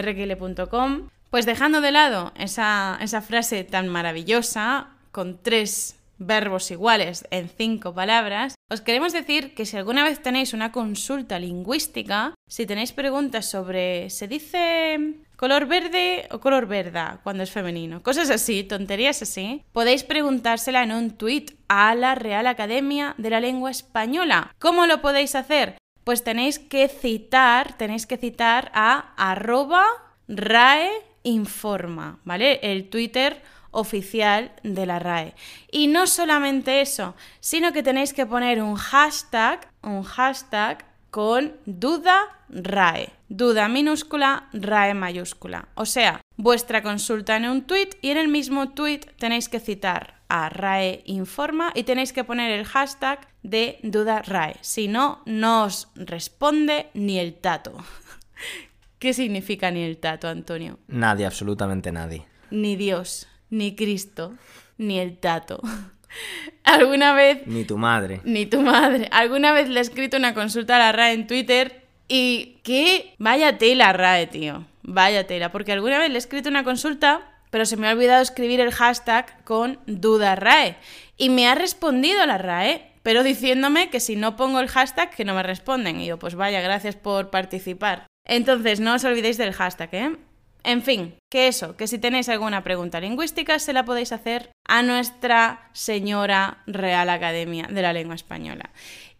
pues 1.30 1.46
dejando 1.46 1.80
de 1.80 1.92
lado 1.92 2.32
esa, 2.36 2.98
esa 3.00 3.22
frase 3.22 3.64
tan 3.64 3.88
maravillosa, 3.88 4.88
con 5.12 5.42
tres 5.42 5.98
verbos 6.18 6.70
iguales 6.70 7.26
en 7.30 7.48
cinco 7.48 7.94
palabras, 7.94 8.54
os 8.70 8.80
queremos 8.80 9.12
decir 9.12 9.52
que 9.54 9.66
si 9.66 9.76
alguna 9.76 10.04
vez 10.04 10.22
tenéis 10.22 10.54
una 10.54 10.70
consulta 10.70 11.40
lingüística, 11.40 12.34
si 12.46 12.66
tenéis 12.66 12.92
preguntas 12.92 13.50
sobre 13.50 14.08
¿se 14.10 14.28
dice 14.28 15.18
color 15.34 15.66
verde 15.66 16.28
o 16.30 16.38
color 16.38 16.66
verda 16.66 17.18
cuando 17.24 17.42
es 17.42 17.50
femenino? 17.50 18.00
Cosas 18.04 18.30
así, 18.30 18.62
tonterías 18.62 19.22
así, 19.22 19.64
podéis 19.72 20.04
preguntársela 20.04 20.84
en 20.84 20.92
un 20.92 21.10
tuit 21.10 21.58
a 21.66 21.96
la 21.96 22.14
Real 22.14 22.46
Academia 22.46 23.14
de 23.18 23.30
la 23.30 23.40
Lengua 23.40 23.72
Española. 23.72 24.54
¿Cómo 24.60 24.86
lo 24.86 25.02
podéis 25.02 25.34
hacer? 25.34 25.76
Pues 26.04 26.22
tenéis 26.22 26.60
que 26.60 26.86
citar, 26.86 27.76
tenéis 27.76 28.06
que 28.06 28.18
citar 28.18 28.70
a 28.72 29.14
arroba 29.16 29.84
rae 30.28 30.90
informa, 31.24 32.20
¿vale? 32.24 32.60
El 32.62 32.88
Twitter 32.88 33.42
oficial 33.70 34.52
de 34.62 34.86
la 34.86 34.98
RAE. 34.98 35.34
Y 35.70 35.86
no 35.86 36.06
solamente 36.06 36.80
eso, 36.80 37.14
sino 37.40 37.72
que 37.72 37.82
tenéis 37.82 38.12
que 38.12 38.26
poner 38.26 38.62
un 38.62 38.76
hashtag, 38.76 39.68
un 39.82 40.02
hashtag 40.02 40.84
con 41.10 41.56
duda 41.66 42.20
RAE. 42.48 43.12
Duda 43.28 43.68
minúscula, 43.68 44.48
RAE 44.52 44.94
mayúscula. 44.94 45.68
O 45.74 45.86
sea, 45.86 46.20
vuestra 46.36 46.82
consulta 46.82 47.36
en 47.36 47.46
un 47.46 47.62
tweet 47.62 47.90
y 48.00 48.10
en 48.10 48.18
el 48.18 48.28
mismo 48.28 48.70
tweet 48.70 49.00
tenéis 49.18 49.48
que 49.48 49.60
citar 49.60 50.20
a 50.28 50.48
RAE 50.48 51.02
informa 51.06 51.72
y 51.74 51.82
tenéis 51.82 52.12
que 52.12 52.24
poner 52.24 52.52
el 52.52 52.64
hashtag 52.64 53.28
de 53.42 53.78
duda 53.82 54.22
RAE. 54.22 54.56
Si 54.60 54.88
no, 54.88 55.22
no 55.26 55.64
os 55.64 55.88
responde 55.94 56.88
ni 56.94 57.18
el 57.18 57.34
tato. 57.34 57.72
¿Qué 58.98 59.14
significa 59.14 59.70
ni 59.70 59.82
el 59.82 59.96
tato, 59.96 60.28
Antonio? 60.28 60.78
Nadie, 60.86 61.24
absolutamente 61.24 61.90
nadie. 61.90 62.26
Ni 62.50 62.76
Dios 62.76 63.29
ni 63.50 63.74
Cristo, 63.74 64.34
ni 64.78 64.98
el 64.98 65.18
tato. 65.18 65.60
¿Alguna 66.64 67.14
vez... 67.14 67.46
Ni 67.46 67.64
tu 67.64 67.78
madre. 67.78 68.20
Ni 68.24 68.46
tu 68.46 68.62
madre. 68.62 69.08
¿Alguna 69.12 69.52
vez 69.52 69.68
le 69.68 69.80
he 69.80 69.82
escrito 69.82 70.16
una 70.16 70.34
consulta 70.34 70.76
a 70.76 70.78
la 70.78 70.92
RAE 70.92 71.12
en 71.12 71.26
Twitter? 71.26 71.84
Y 72.08 72.60
qué... 72.62 73.14
Vaya 73.18 73.58
tela, 73.58 73.92
RAE, 73.92 74.26
tío. 74.26 74.66
Vaya 74.82 75.26
tela. 75.26 75.52
Porque 75.52 75.72
alguna 75.72 75.98
vez 75.98 76.08
le 76.08 76.16
he 76.16 76.18
escrito 76.18 76.48
una 76.48 76.64
consulta, 76.64 77.22
pero 77.50 77.66
se 77.66 77.76
me 77.76 77.88
ha 77.88 77.92
olvidado 77.92 78.22
escribir 78.22 78.60
el 78.60 78.72
hashtag 78.72 79.44
con 79.44 79.78
duda 79.86 80.36
RAE. 80.36 80.76
Y 81.16 81.30
me 81.30 81.48
ha 81.48 81.54
respondido 81.54 82.24
la 82.26 82.38
RAE, 82.38 82.92
pero 83.02 83.22
diciéndome 83.22 83.90
que 83.90 84.00
si 84.00 84.16
no 84.16 84.36
pongo 84.36 84.60
el 84.60 84.68
hashtag, 84.68 85.10
que 85.14 85.24
no 85.24 85.34
me 85.34 85.42
responden. 85.42 86.00
Y 86.00 86.06
yo, 86.06 86.18
pues 86.18 86.34
vaya, 86.34 86.60
gracias 86.60 86.96
por 86.96 87.30
participar. 87.30 88.06
Entonces, 88.26 88.80
no 88.80 88.94
os 88.94 89.04
olvidéis 89.04 89.38
del 89.38 89.52
hashtag, 89.52 89.94
¿eh? 89.94 90.16
En 90.64 90.82
fin, 90.82 91.14
que 91.30 91.48
eso, 91.48 91.76
que 91.76 91.86
si 91.86 91.98
tenéis 91.98 92.28
alguna 92.28 92.62
pregunta 92.62 93.00
lingüística 93.00 93.58
se 93.58 93.72
la 93.72 93.84
podéis 93.84 94.12
hacer 94.12 94.50
a 94.66 94.82
nuestra 94.82 95.70
señora 95.72 96.58
Real 96.66 97.08
Academia 97.10 97.66
de 97.70 97.82
la 97.82 97.92
Lengua 97.92 98.14
Española. 98.14 98.70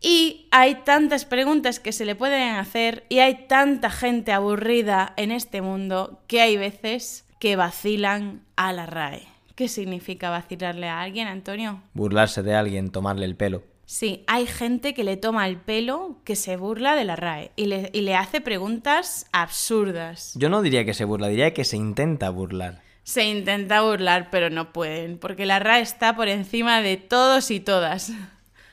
Y 0.01 0.49
hay 0.51 0.77
tantas 0.85 1.25
preguntas 1.25 1.81
que 1.81 1.93
se 1.93 2.05
le 2.05 2.15
pueden 2.15 2.57
hacer 2.57 3.05
y 3.09 3.19
hay 3.19 3.47
tanta 3.47 3.91
gente 3.91 4.33
aburrida 4.33 5.13
en 5.17 5.31
este 5.31 5.61
mundo 5.61 6.23
que 6.27 6.41
hay 6.41 6.57
veces 6.57 7.27
que 7.39 7.57
vacilan 7.57 8.43
a 8.57 8.73
la 8.73 8.87
RAE. 8.87 9.27
¿Qué 9.55 9.69
significa 9.69 10.31
vacilarle 10.31 10.89
a 10.89 11.03
alguien, 11.03 11.29
Antonio? 11.29 11.83
Burlarse 11.93 12.43
de 12.43 12.55
alguien, 12.55 12.91
tomarle 12.91 13.27
el 13.27 13.37
pelo. 13.37 13.63
Sí, 13.91 14.23
hay 14.29 14.47
gente 14.47 14.95
que 14.95 15.03
le 15.03 15.17
toma 15.17 15.49
el 15.49 15.57
pelo, 15.57 16.21
que 16.23 16.37
se 16.37 16.57
burla 16.57 16.95
de 16.95 17.03
la 17.03 17.17
RAE 17.17 17.51
y 17.57 17.67
le, 17.67 17.91
y 17.93 18.03
le 18.03 18.15
hace 18.15 18.41
preguntas 18.41 19.27
absurdas. 19.33 20.31
Yo 20.37 20.49
no 20.49 20.63
diría 20.63 20.85
que 20.85 20.95
se 20.95 21.05
burla, 21.05 21.27
diría 21.27 21.53
que 21.53 21.65
se 21.65 21.77
intenta 21.77 22.31
burlar. 22.31 22.83
Se 23.03 23.25
intenta 23.25 23.83
burlar, 23.83 24.29
pero 24.31 24.49
no 24.49 24.73
pueden, 24.73 25.19
porque 25.19 25.45
la 25.45 25.59
RAE 25.59 25.81
está 25.81 26.15
por 26.15 26.29
encima 26.29 26.83
de 26.83 26.99
todos 26.99 27.51
y 27.51 27.59
todas. 27.59 28.13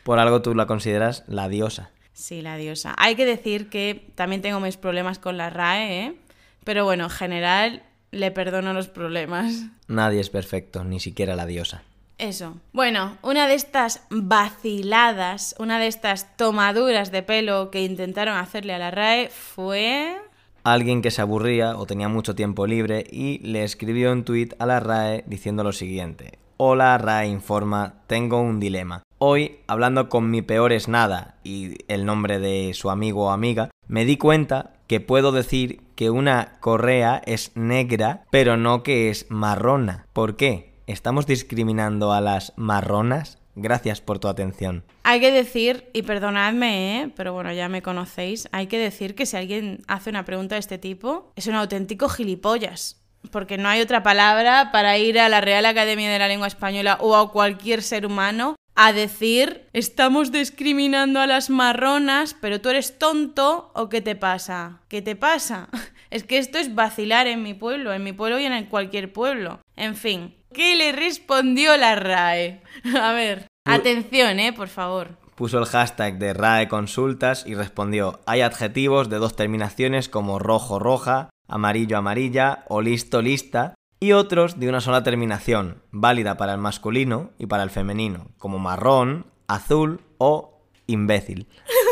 Por 0.04 0.20
algo 0.20 0.44
tú 0.44 0.54
la 0.54 0.68
consideras 0.68 1.24
la 1.26 1.50
diosa. 1.50 1.90
Sí, 2.14 2.44
la 2.44 2.56
diosa. 2.56 2.94
Hay 3.00 3.16
que 3.16 3.26
decir 3.26 3.70
que 3.70 4.12
también 4.14 4.44
tengo 4.44 4.60
mis 4.60 4.78
problemas 4.78 5.18
con 5.18 5.36
la 5.36 5.50
RAE, 5.50 6.06
¿eh? 6.06 6.16
Pero 6.64 6.86
bueno, 6.86 7.06
en 7.06 7.10
general 7.10 7.84
le 8.12 8.30
perdono 8.30 8.72
los 8.72 8.88
problemas. 8.88 9.64
Nadie 9.88 10.20
es 10.20 10.30
perfecto, 10.30 10.84
ni 10.84 11.00
siquiera 11.00 11.36
la 11.36 11.48
diosa. 11.48 11.82
Eso. 12.18 12.56
Bueno, 12.74 13.18
una 13.22 13.48
de 13.48 13.54
estas 13.54 14.02
vaciladas, 14.10 15.56
una 15.60 15.80
de 15.80 15.88
estas 15.88 16.36
tomaduras 16.36 17.12
de 17.12 17.22
pelo 17.22 17.70
que 17.70 17.84
intentaron 17.84 18.38
hacerle 18.38 18.74
a 18.74 18.80
la 18.80 18.92
RAE 18.92 19.30
fue... 19.30 20.18
Alguien 20.64 21.02
que 21.02 21.12
se 21.12 21.22
aburría 21.22 21.78
o 21.78 21.86
tenía 21.86 22.10
mucho 22.10 22.36
tiempo 22.36 22.66
libre 22.66 23.06
y 23.10 23.38
le 23.40 23.64
escribió 23.64 24.12
un 24.12 24.24
tuit 24.24 24.54
a 24.60 24.66
la 24.66 24.80
RAE 24.80 25.24
diciendo 25.28 25.64
lo 25.64 25.72
siguiente. 25.72 26.40
Hola 26.58 26.98
RAE 26.98 27.28
informa, 27.28 27.94
tengo 28.08 28.42
un 28.42 28.60
dilema. 28.60 29.04
Hoy, 29.20 29.60
hablando 29.68 30.10
con 30.10 30.32
mi 30.32 30.42
peor 30.42 30.74
es 30.74 30.88
nada 30.88 31.36
y 31.44 31.76
el 31.88 32.06
nombre 32.06 32.40
de 32.40 32.74
su 32.74 32.90
amigo 32.90 33.28
o 33.28 33.30
amiga, 33.30 33.70
me 33.88 34.06
di 34.06 34.18
cuenta 34.18 34.74
que 34.88 35.00
puedo 35.00 35.32
decir 35.32 35.82
que 35.96 36.10
una 36.10 36.58
correa 36.62 37.22
es 37.26 37.52
negra, 37.56 38.24
pero 38.32 38.58
no 38.58 38.82
que 38.82 39.10
es 39.10 39.28
marrona. 39.30 40.08
¿Por 40.14 40.36
qué? 40.36 40.77
¿Estamos 40.88 41.28
discriminando 41.28 42.14
a 42.14 42.22
las 42.22 42.54
marronas? 42.56 43.40
Gracias 43.56 44.00
por 44.00 44.20
tu 44.20 44.30
atención. 44.30 44.86
Hay 45.04 45.20
que 45.20 45.34
decir, 45.34 45.90
y 45.92 46.04
perdonadme, 46.04 47.02
¿eh? 47.02 47.12
pero 47.14 47.34
bueno, 47.34 47.52
ya 47.52 47.68
me 47.68 47.82
conocéis, 47.82 48.48
hay 48.54 48.68
que 48.68 48.78
decir 48.80 49.14
que 49.14 49.26
si 49.26 49.36
alguien 49.36 49.82
hace 49.90 50.10
una 50.10 50.24
pregunta 50.24 50.56
de 50.56 50.60
este 50.60 50.78
tipo, 50.78 51.34
es 51.36 51.48
un 51.48 51.56
auténtico 51.56 52.08
gilipollas. 52.08 53.02
Porque 53.32 53.58
no 53.58 53.68
hay 53.68 53.82
otra 53.82 54.02
palabra 54.02 54.72
para 54.72 54.98
ir 54.98 55.20
a 55.20 55.28
la 55.28 55.42
Real 55.42 55.66
Academia 55.66 56.10
de 56.10 56.20
la 56.20 56.30
Lengua 56.30 56.48
Española 56.48 56.98
o 57.02 57.18
a 57.18 57.34
cualquier 57.34 57.82
ser 57.82 58.06
humano 58.06 58.56
a 58.74 58.94
decir 58.94 59.68
estamos 59.74 60.32
discriminando 60.32 61.20
a 61.20 61.28
las 61.28 61.50
marronas, 61.50 62.34
pero 62.40 62.62
tú 62.62 62.70
eres 62.70 62.98
tonto 62.98 63.72
o 63.74 63.90
qué 63.90 64.00
te 64.00 64.16
pasa? 64.16 64.80
¿Qué 64.88 65.02
te 65.02 65.18
pasa? 65.18 65.68
Es 66.10 66.24
que 66.24 66.38
esto 66.38 66.58
es 66.58 66.74
vacilar 66.74 67.28
en 67.28 67.44
mi 67.44 67.54
pueblo, 67.54 67.92
en 67.92 68.02
mi 68.02 68.14
pueblo 68.14 68.40
y 68.40 68.46
en 68.46 68.66
cualquier 68.68 69.12
pueblo. 69.12 69.60
En 69.76 69.94
fin, 69.94 70.37
¿qué 70.54 70.76
le 70.76 70.92
respondió 70.92 71.76
la 71.78 71.96
RAE? 71.96 72.62
A 73.02 73.14
ver, 73.14 73.48
atención, 73.66 74.40
eh, 74.40 74.54
por 74.54 74.68
favor. 74.68 75.18
Puso 75.36 75.60
el 75.60 75.66
hashtag 75.66 76.18
de 76.18 76.34
RAE 76.34 76.68
Consultas 76.68 77.46
y 77.46 77.54
respondió, 77.56 78.20
hay 78.26 78.42
adjetivos 78.42 79.10
de 79.10 79.18
dos 79.18 79.36
terminaciones 79.36 80.10
como 80.10 80.40
rojo, 80.40 80.80
roja, 80.80 81.30
amarillo, 81.48 81.98
amarilla 81.98 82.64
o 82.68 82.82
listo, 82.82 83.22
lista, 83.22 83.76
y 84.00 84.12
otros 84.12 84.60
de 84.60 84.70
una 84.70 84.82
sola 84.82 85.04
terminación, 85.04 85.82
válida 85.92 86.38
para 86.38 86.54
el 86.54 86.60
masculino 86.60 87.32
y 87.38 87.48
para 87.48 87.64
el 87.64 87.70
femenino, 87.70 88.28
como 88.38 88.60
marrón, 88.60 89.26
azul 89.48 90.02
o 90.18 90.62
imbécil. 90.88 91.48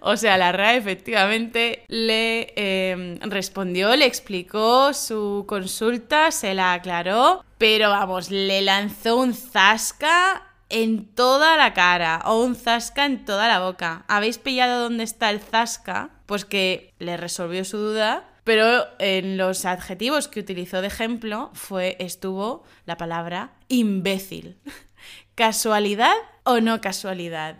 O 0.00 0.16
sea, 0.16 0.38
la 0.38 0.52
RAE 0.52 0.76
efectivamente 0.76 1.84
le 1.88 2.52
eh, 2.56 3.18
respondió, 3.22 3.94
le 3.96 4.06
explicó 4.06 4.92
su 4.92 5.44
consulta, 5.46 6.30
se 6.30 6.54
la 6.54 6.72
aclaró, 6.72 7.44
pero 7.58 7.90
vamos, 7.90 8.30
le 8.30 8.62
lanzó 8.62 9.16
un 9.16 9.34
zasca 9.34 10.42
en 10.68 11.06
toda 11.06 11.56
la 11.56 11.74
cara 11.74 12.22
o 12.24 12.42
un 12.42 12.56
zasca 12.56 13.06
en 13.06 13.24
toda 13.24 13.48
la 13.48 13.60
boca. 13.60 14.04
¿Habéis 14.08 14.38
pillado 14.38 14.82
dónde 14.82 15.04
está 15.04 15.30
el 15.30 15.40
zasca? 15.40 16.10
Pues 16.26 16.44
que 16.44 16.92
le 16.98 17.16
resolvió 17.16 17.64
su 17.64 17.78
duda 17.78 18.24
pero 18.46 18.86
en 19.00 19.36
los 19.36 19.64
adjetivos 19.64 20.28
que 20.28 20.38
utilizó 20.38 20.80
de 20.80 20.86
ejemplo 20.86 21.50
fue 21.52 21.96
estuvo 21.98 22.62
la 22.84 22.96
palabra 22.96 23.54
imbécil. 23.66 24.56
¿Casualidad 25.34 26.14
o 26.44 26.60
no 26.60 26.80
casualidad? 26.80 27.56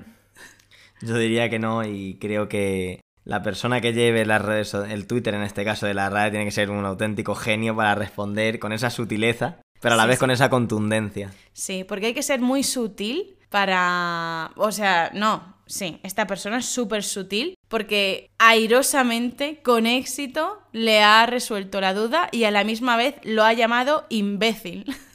Yo 1.01 1.17
diría 1.19 1.49
que 1.51 1.59
no 1.59 1.85
y 1.85 2.17
creo 2.21 2.49
que 2.49 3.01
la 3.25 3.43
persona 3.43 3.81
que 3.81 3.93
lleve 3.93 4.25
las 4.25 4.43
redes, 4.43 4.73
el 4.75 5.07
Twitter 5.07 5.35
en 5.35 5.43
este 5.43 5.65
caso 5.65 5.87
de 5.87 5.95
la 5.95 6.09
RAE 6.11 6.31
tiene 6.31 6.45
que 6.45 6.51
ser 6.53 6.71
un 6.71 6.85
auténtico 6.85 7.35
genio 7.35 7.75
para 7.75 7.95
responder 7.95 8.59
con 8.59 8.73
esa 8.73 8.89
sutileza, 8.91 9.57
pero 9.81 9.95
a 9.95 9.97
la 9.97 10.05
Sí, 10.05 10.09
vez 10.09 10.17
sí. 10.17 10.21
con 10.21 10.31
esa 10.31 10.49
contundencia. 10.49 11.33
Sí, 11.53 11.85
porque 11.85 12.07
hay 12.07 12.15
que 12.15 12.23
ser 12.23 12.41
muy 12.41 12.63
sutil 12.63 13.37
para... 13.51 14.53
O 14.57 14.71
sea, 14.73 15.11
no, 15.13 15.57
sí, 15.67 15.99
esta 16.03 16.27
persona 16.27 16.59
es 16.59 16.67
súper 16.67 17.03
sutil 17.03 17.55
porque 17.69 18.31
airosamente, 18.39 19.61
con 19.63 19.87
éxito, 19.87 20.63
le 20.73 21.03
ha 21.03 21.27
resuelto 21.27 21.81
la 21.81 21.95
duda 21.95 22.29
y 22.31 22.45
a 22.45 22.51
la 22.51 22.65
misma 22.65 22.97
vez 22.97 23.17
lo 23.25 23.43
ha 23.45 23.53
llamado 23.53 24.07
imbécil. 24.09 24.85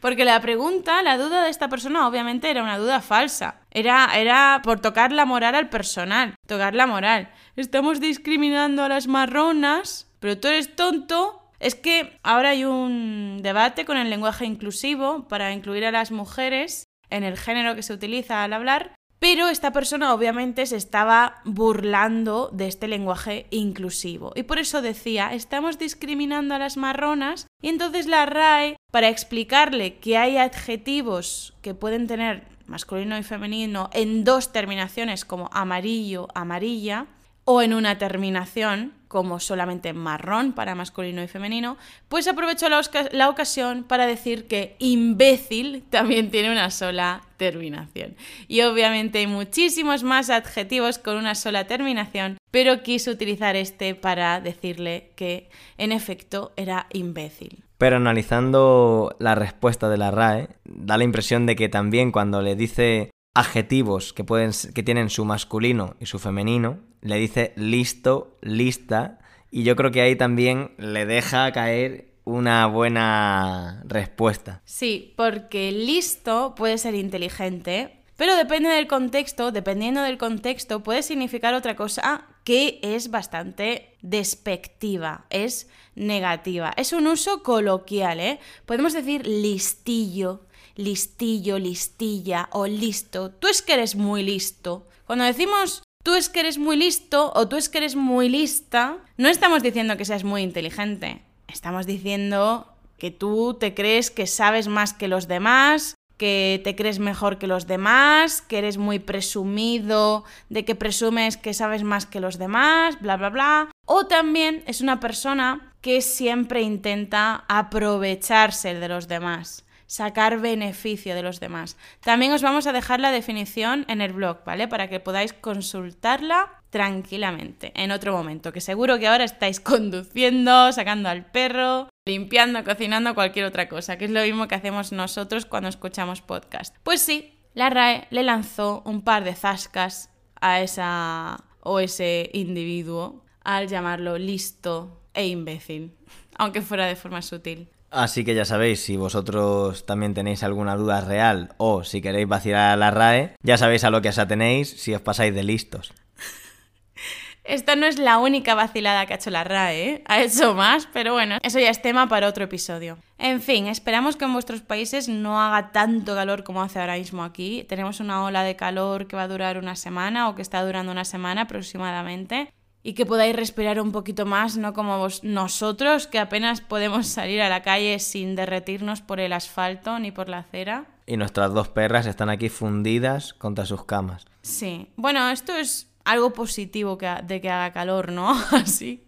Porque 0.00 0.24
la 0.24 0.40
pregunta, 0.40 1.02
la 1.02 1.18
duda 1.18 1.42
de 1.42 1.50
esta 1.50 1.68
persona 1.68 2.06
obviamente 2.06 2.48
era 2.50 2.62
una 2.62 2.78
duda 2.78 3.00
falsa. 3.00 3.56
Era, 3.76 4.18
era 4.18 4.62
por 4.64 4.80
tocar 4.80 5.12
la 5.12 5.26
moral 5.26 5.54
al 5.54 5.68
personal. 5.68 6.34
Tocar 6.46 6.74
la 6.74 6.86
moral. 6.86 7.28
Estamos 7.56 8.00
discriminando 8.00 8.82
a 8.82 8.88
las 8.88 9.06
marronas, 9.06 10.10
pero 10.18 10.38
tú 10.38 10.48
eres 10.48 10.74
tonto. 10.74 11.42
Es 11.60 11.74
que 11.74 12.18
ahora 12.22 12.50
hay 12.50 12.64
un 12.64 13.40
debate 13.42 13.84
con 13.84 13.98
el 13.98 14.08
lenguaje 14.08 14.46
inclusivo 14.46 15.28
para 15.28 15.52
incluir 15.52 15.84
a 15.84 15.90
las 15.90 16.10
mujeres 16.10 16.84
en 17.10 17.22
el 17.22 17.36
género 17.36 17.74
que 17.74 17.82
se 17.82 17.92
utiliza 17.92 18.44
al 18.44 18.54
hablar, 18.54 18.94
pero 19.18 19.48
esta 19.48 19.74
persona 19.74 20.14
obviamente 20.14 20.64
se 20.64 20.76
estaba 20.76 21.42
burlando 21.44 22.48
de 22.54 22.68
este 22.68 22.88
lenguaje 22.88 23.46
inclusivo. 23.50 24.32
Y 24.36 24.44
por 24.44 24.58
eso 24.58 24.80
decía, 24.80 25.34
estamos 25.34 25.78
discriminando 25.78 26.54
a 26.54 26.58
las 26.58 26.78
marronas. 26.78 27.46
Y 27.60 27.68
entonces 27.68 28.06
la 28.06 28.24
RAE, 28.24 28.76
para 28.90 29.10
explicarle 29.10 29.98
que 29.98 30.16
hay 30.16 30.38
adjetivos 30.38 31.52
que 31.60 31.74
pueden 31.74 32.06
tener 32.06 32.55
masculino 32.66 33.18
y 33.18 33.22
femenino 33.22 33.90
en 33.92 34.24
dos 34.24 34.52
terminaciones 34.52 35.24
como 35.24 35.48
amarillo, 35.52 36.28
amarilla, 36.34 37.06
o 37.48 37.62
en 37.62 37.72
una 37.72 37.96
terminación 37.96 38.92
como 39.06 39.38
solamente 39.38 39.92
marrón 39.92 40.52
para 40.52 40.74
masculino 40.74 41.22
y 41.22 41.28
femenino, 41.28 41.76
pues 42.08 42.26
aprovechó 42.26 42.66
la, 42.68 43.28
ocasión 43.30 43.84
para 43.84 44.04
decir 44.04 44.48
que 44.48 44.74
imbécil 44.80 45.84
también 45.88 46.30
tiene 46.32 46.50
una 46.50 46.72
sola 46.72 47.22
terminación. 47.36 48.16
Y 48.48 48.62
obviamente 48.62 49.20
hay 49.20 49.28
muchísimos 49.28 50.02
más 50.02 50.28
adjetivos 50.28 50.98
con 50.98 51.16
una 51.16 51.36
sola 51.36 51.68
terminación, 51.68 52.36
pero 52.50 52.82
quiso 52.82 53.12
utilizar 53.12 53.54
este 53.54 53.94
para 53.94 54.40
decirle 54.40 55.12
que 55.14 55.48
en 55.78 55.92
efecto 55.92 56.52
era 56.56 56.88
imbécil. 56.92 57.62
Pero 57.78 57.96
analizando 57.96 59.14
la 59.20 59.36
respuesta 59.36 59.88
de 59.88 59.98
la 59.98 60.10
RAE, 60.10 60.48
da 60.76 60.98
la 60.98 61.04
impresión 61.04 61.46
de 61.46 61.56
que 61.56 61.68
también 61.68 62.12
cuando 62.12 62.42
le 62.42 62.54
dice 62.54 63.10
adjetivos 63.34 64.12
que, 64.12 64.24
pueden, 64.24 64.52
que 64.74 64.82
tienen 64.82 65.10
su 65.10 65.24
masculino 65.24 65.96
y 66.00 66.06
su 66.06 66.18
femenino, 66.18 66.78
le 67.00 67.16
dice 67.16 67.52
listo, 67.56 68.38
lista, 68.40 69.18
y 69.50 69.62
yo 69.62 69.76
creo 69.76 69.90
que 69.90 70.00
ahí 70.00 70.16
también 70.16 70.72
le 70.78 71.06
deja 71.06 71.50
caer 71.52 72.14
una 72.24 72.66
buena 72.66 73.82
respuesta. 73.86 74.62
Sí, 74.64 75.14
porque 75.16 75.70
listo 75.70 76.54
puede 76.56 76.78
ser 76.78 76.94
inteligente, 76.94 78.02
pero 78.16 78.34
depende 78.34 78.70
del 78.70 78.86
contexto, 78.86 79.52
dependiendo 79.52 80.02
del 80.02 80.18
contexto, 80.18 80.82
puede 80.82 81.02
significar 81.02 81.54
otra 81.54 81.76
cosa 81.76 82.26
que 82.44 82.80
es 82.82 83.10
bastante 83.10 83.96
despectiva, 84.00 85.26
es 85.30 85.68
negativa. 85.94 86.72
Es 86.76 86.92
un 86.92 87.06
uso 87.06 87.42
coloquial, 87.42 88.20
¿eh? 88.20 88.38
Podemos 88.64 88.92
decir 88.92 89.26
listillo, 89.26 90.45
listillo, 90.76 91.58
listilla 91.58 92.48
o 92.52 92.66
listo. 92.66 93.30
Tú 93.30 93.48
es 93.48 93.62
que 93.62 93.74
eres 93.74 93.96
muy 93.96 94.22
listo. 94.22 94.86
Cuando 95.06 95.24
decimos 95.24 95.82
tú 96.02 96.14
es 96.14 96.28
que 96.28 96.40
eres 96.40 96.58
muy 96.58 96.76
listo 96.76 97.32
o 97.34 97.48
tú 97.48 97.56
es 97.56 97.68
que 97.68 97.78
eres 97.78 97.96
muy 97.96 98.28
lista, 98.28 98.98
no 99.16 99.28
estamos 99.28 99.62
diciendo 99.62 99.96
que 99.96 100.04
seas 100.04 100.22
muy 100.22 100.42
inteligente. 100.42 101.22
Estamos 101.48 101.84
diciendo 101.84 102.72
que 102.96 103.10
tú 103.10 103.56
te 103.58 103.74
crees 103.74 104.12
que 104.12 104.28
sabes 104.28 104.68
más 104.68 104.92
que 104.92 105.08
los 105.08 105.26
demás, 105.26 105.96
que 106.16 106.60
te 106.62 106.76
crees 106.76 106.98
mejor 106.98 107.38
que 107.38 107.46
los 107.46 107.66
demás, 107.66 108.40
que 108.40 108.58
eres 108.58 108.78
muy 108.78 109.00
presumido, 109.00 110.24
de 110.48 110.64
que 110.64 110.74
presumes 110.74 111.36
que 111.36 111.54
sabes 111.54 111.82
más 111.82 112.06
que 112.06 112.20
los 112.20 112.38
demás, 112.38 113.00
bla, 113.00 113.16
bla, 113.16 113.30
bla. 113.30 113.70
O 113.84 114.06
también 114.06 114.62
es 114.66 114.80
una 114.80 115.00
persona 115.00 115.72
que 115.80 116.02
siempre 116.02 116.62
intenta 116.62 117.44
aprovecharse 117.48 118.74
de 118.74 118.88
los 118.88 119.08
demás 119.08 119.65
sacar 119.86 120.40
beneficio 120.40 121.14
de 121.14 121.22
los 121.22 121.40
demás. 121.40 121.76
También 122.00 122.32
os 122.32 122.42
vamos 122.42 122.66
a 122.66 122.72
dejar 122.72 123.00
la 123.00 123.12
definición 123.12 123.84
en 123.88 124.00
el 124.00 124.12
blog, 124.12 124.44
¿vale? 124.44 124.68
Para 124.68 124.88
que 124.88 125.00
podáis 125.00 125.32
consultarla 125.32 126.62
tranquilamente 126.70 127.72
en 127.74 127.90
otro 127.90 128.12
momento, 128.12 128.52
que 128.52 128.60
seguro 128.60 128.98
que 128.98 129.06
ahora 129.06 129.24
estáis 129.24 129.60
conduciendo, 129.60 130.72
sacando 130.72 131.08
al 131.08 131.24
perro, 131.24 131.88
limpiando, 132.06 132.64
cocinando, 132.64 133.14
cualquier 133.14 133.46
otra 133.46 133.68
cosa, 133.68 133.96
que 133.96 134.06
es 134.06 134.10
lo 134.10 134.22
mismo 134.22 134.48
que 134.48 134.54
hacemos 134.54 134.92
nosotros 134.92 135.46
cuando 135.46 135.68
escuchamos 135.68 136.20
podcast. 136.20 136.76
Pues 136.82 137.00
sí, 137.00 137.38
la 137.54 137.70
RAE 137.70 138.06
le 138.10 138.22
lanzó 138.22 138.82
un 138.84 139.02
par 139.02 139.24
de 139.24 139.34
zascas 139.34 140.10
a 140.40 140.60
esa 140.60 141.44
o 141.60 141.80
ese 141.80 142.30
individuo 142.32 143.24
al 143.42 143.68
llamarlo 143.68 144.18
listo 144.18 145.00
e 145.14 145.26
imbécil, 145.26 145.96
aunque 146.36 146.62
fuera 146.62 146.86
de 146.86 146.96
forma 146.96 147.22
sutil. 147.22 147.70
Así 147.96 148.26
que 148.26 148.34
ya 148.34 148.44
sabéis, 148.44 148.84
si 148.84 148.98
vosotros 148.98 149.86
también 149.86 150.12
tenéis 150.12 150.42
alguna 150.42 150.76
duda 150.76 151.00
real 151.00 151.54
o 151.56 151.82
si 151.82 152.02
queréis 152.02 152.28
vacilar 152.28 152.74
a 152.74 152.76
la 152.76 152.90
RAE, 152.90 153.32
ya 153.42 153.56
sabéis 153.56 153.84
a 153.84 153.90
lo 153.90 154.02
que 154.02 154.10
os 154.10 154.18
atenéis 154.18 154.68
si 154.68 154.92
os 154.92 155.00
pasáis 155.00 155.34
de 155.34 155.42
listos. 155.42 155.94
Esta 157.44 157.74
no 157.74 157.86
es 157.86 157.98
la 157.98 158.18
única 158.18 158.54
vacilada 158.54 159.06
que 159.06 159.14
ha 159.14 159.16
hecho 159.16 159.30
la 159.30 159.44
RAE, 159.44 159.88
¿eh? 159.88 160.02
ha 160.04 160.20
hecho 160.20 160.52
más, 160.52 160.86
pero 160.92 161.14
bueno, 161.14 161.38
eso 161.40 161.58
ya 161.58 161.70
es 161.70 161.80
tema 161.80 162.06
para 162.06 162.28
otro 162.28 162.44
episodio. 162.44 162.98
En 163.16 163.40
fin, 163.40 163.66
esperamos 163.66 164.16
que 164.16 164.26
en 164.26 164.34
vuestros 164.34 164.60
países 164.60 165.08
no 165.08 165.40
haga 165.40 165.72
tanto 165.72 166.14
calor 166.14 166.44
como 166.44 166.60
hace 166.60 166.78
ahora 166.78 166.98
mismo 166.98 167.24
aquí. 167.24 167.64
Tenemos 167.66 168.00
una 168.00 168.24
ola 168.24 168.42
de 168.42 168.56
calor 168.56 169.06
que 169.06 169.16
va 169.16 169.22
a 169.22 169.28
durar 169.28 169.56
una 169.56 169.74
semana 169.74 170.28
o 170.28 170.34
que 170.34 170.42
está 170.42 170.62
durando 170.62 170.92
una 170.92 171.06
semana 171.06 171.42
aproximadamente 171.42 172.52
y 172.86 172.92
que 172.92 173.04
podáis 173.04 173.34
respirar 173.34 173.80
un 173.80 173.90
poquito 173.90 174.26
más, 174.26 174.56
no 174.56 174.72
como 174.72 174.98
vos, 174.98 175.24
nosotros, 175.24 176.06
que 176.06 176.20
apenas 176.20 176.60
podemos 176.60 177.08
salir 177.08 177.42
a 177.42 177.48
la 177.48 177.64
calle 177.64 177.98
sin 177.98 178.36
derretirnos 178.36 179.00
por 179.00 179.18
el 179.18 179.32
asfalto 179.32 179.98
ni 179.98 180.12
por 180.12 180.28
la 180.28 180.38
acera. 180.38 180.86
Y 181.04 181.16
nuestras 181.16 181.52
dos 181.52 181.66
perras 181.66 182.06
están 182.06 182.30
aquí 182.30 182.48
fundidas 182.48 183.34
contra 183.34 183.66
sus 183.66 183.84
camas. 183.84 184.24
Sí, 184.42 184.88
bueno, 184.94 185.28
esto 185.30 185.52
es 185.56 185.90
algo 186.04 186.32
positivo 186.32 186.96
que, 186.96 187.12
de 187.24 187.40
que 187.40 187.50
haga 187.50 187.72
calor, 187.72 188.12
¿no? 188.12 188.30
Así. 188.52 189.02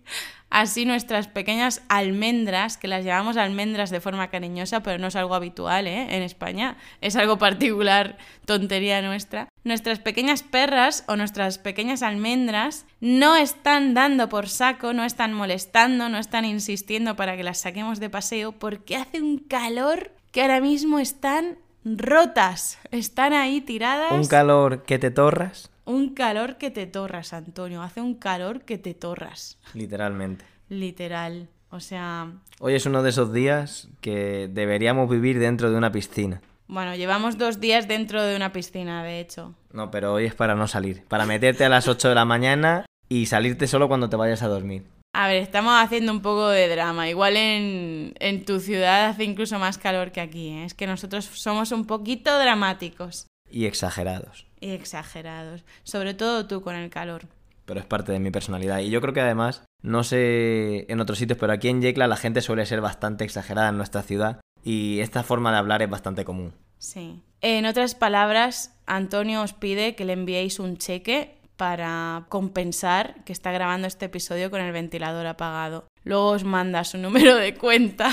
Así 0.50 0.87
nuestras 0.87 1.28
pequeñas 1.28 1.83
almendras, 1.88 2.78
que 2.78 2.88
las 2.88 3.05
llamamos 3.05 3.37
almendras 3.37 3.90
de 3.90 4.00
forma 4.00 4.28
cariñosa, 4.28 4.83
pero 4.83 4.99
no 4.99 5.09
es 5.09 5.17
algo 5.17 5.35
habitual 5.35 5.87
¿eh? 5.87 6.17
en 6.17 6.23
España, 6.23 6.76
es 7.02 7.17
algo 7.17 7.37
particular, 7.38 8.17
tontería 8.47 9.02
nuestra. 9.02 9.49
Nuestras 9.64 9.99
pequeñas 9.99 10.43
perras 10.43 11.05
o 11.07 11.17
nuestras 11.17 11.59
pequeñas 11.59 12.02
almendras 12.02 12.87
no 13.00 13.37
están 13.37 13.93
dando 13.93 14.31
por 14.31 14.49
saco, 14.49 14.95
no 14.95 15.05
están 15.05 15.35
molestando, 15.35 16.09
no 16.09 16.17
están 16.17 16.47
insistiendo 16.47 17.14
para 17.17 17.37
que 17.37 17.45
las 17.45 17.59
saquemos 17.59 18.00
de 18.00 18.09
paseo, 18.09 18.52
porque 18.52 18.97
hace 18.97 19.21
un 19.21 19.38
calor 19.38 20.12
que 20.33 20.40
ahora 20.40 20.61
mismo 20.61 20.99
están 20.99 21.59
rotas, 21.85 22.78
están 22.90 23.35
ahí 23.35 23.61
tiradas. 23.61 24.12
Un 24.12 24.26
calor 24.26 24.85
que 24.85 24.99
te 24.99 25.11
torras. 25.11 25.71
Un 25.88 26.12
calor 26.12 26.59
que 26.59 26.71
te 26.71 26.87
torras, 26.87 27.33
Antonio. 27.33 27.80
Hace 27.80 28.02
un 28.02 28.12
calor 28.12 28.61
que 28.61 28.76
te 28.76 28.92
torras. 28.92 29.57
Literalmente. 29.73 30.45
Literal. 30.68 31.49
O 31.71 31.80
sea... 31.80 32.30
Hoy 32.61 32.75
es 32.75 32.85
uno 32.85 33.02
de 33.02 33.09
esos 33.09 33.33
días 33.33 33.88
que 34.02 34.50
deberíamos 34.52 35.09
vivir 35.09 35.38
dentro 35.38 35.71
de 35.71 35.78
una 35.78 35.90
piscina. 35.90 36.42
Bueno, 36.66 36.95
llevamos 36.95 37.38
dos 37.38 37.59
días 37.59 37.88
dentro 37.88 38.23
de 38.23 38.37
una 38.37 38.52
piscina, 38.52 39.02
de 39.02 39.21
hecho. 39.21 39.54
No, 39.73 39.90
pero 39.90 40.12
hoy 40.12 40.26
es 40.26 40.35
para 40.35 40.54
no 40.54 40.68
salir. 40.68 41.04
Para 41.09 41.25
meterte 41.25 41.64
a 41.64 41.71
las 41.71 41.88
8 41.88 42.11
de 42.11 42.14
la 42.14 42.26
mañana 42.26 42.85
y 43.09 43.25
salirte 43.25 43.66
solo 43.66 43.88
cuando 43.88 44.11
te 44.11 44.16
vayas 44.16 44.42
a 44.42 44.49
dormir. 44.49 44.85
A 45.14 45.26
ver, 45.26 45.38
estamos 45.42 45.73
haciendo 45.83 46.12
un 46.12 46.21
poco 46.21 46.50
de 46.50 46.68
drama. 46.68 47.09
Igual 47.09 47.38
en, 47.38 48.12
en 48.21 48.45
tu 48.45 48.61
ciudad 48.61 49.07
hace 49.07 49.25
incluso 49.25 49.59
más 49.59 49.78
calor 49.78 50.12
que 50.12 50.21
aquí. 50.21 50.49
¿eh? 50.49 50.64
Es 50.66 50.75
que 50.75 50.87
nosotros 50.87 51.25
somos 51.25 51.73
un 51.73 51.87
poquito 51.87 52.38
dramáticos. 52.38 53.26
Y 53.50 53.65
exagerados. 53.65 54.48
Exagerados. 54.60 55.64
Sobre 55.82 56.14
todo 56.14 56.47
tú 56.47 56.62
con 56.62 56.75
el 56.75 56.90
calor. 56.90 57.26
Pero 57.64 57.80
es 57.80 57.86
parte 57.86 58.12
de 58.12 58.21
mi 58.21 58.30
personalidad. 58.30 58.78
Y 58.80 58.90
yo 58.90 59.00
creo 59.00 59.12
que 59.12 59.21
además, 59.21 59.62
no 59.82 60.04
sé 60.04 60.86
en 60.90 61.00
otros 61.00 61.18
sitios, 61.18 61.38
pero 61.38 61.52
aquí 61.52 61.68
en 61.68 61.82
Yecla 61.82 62.06
la 62.06 62.16
gente 62.16 62.40
suele 62.40 62.64
ser 62.66 62.80
bastante 62.80 63.25
exagerada 63.25 63.68
en 63.68 63.76
nuestra 63.76 64.02
ciudad. 64.02 64.40
Y 64.64 65.00
esta 65.00 65.23
forma 65.23 65.52
de 65.52 65.58
hablar 65.58 65.82
es 65.82 65.90
bastante 65.90 66.25
común. 66.25 66.54
Sí. 66.78 67.23
En 67.40 67.66
otras 67.66 67.94
palabras, 67.94 68.75
Antonio 68.86 69.42
os 69.42 69.52
pide 69.52 69.94
que 69.94 70.04
le 70.04 70.14
enviéis 70.14 70.58
un 70.58 70.76
cheque 70.76 71.38
para 71.56 72.25
compensar 72.28 73.23
que 73.25 73.32
está 73.32 73.50
grabando 73.52 73.86
este 73.86 74.06
episodio 74.06 74.50
con 74.50 74.60
el 74.60 74.73
ventilador 74.73 75.26
apagado. 75.26 75.86
Luego 76.04 76.30
os 76.30 76.44
manda 76.44 76.84
su 76.84 76.99
número 76.99 77.36
de 77.36 77.54
cuenta. 77.54 78.10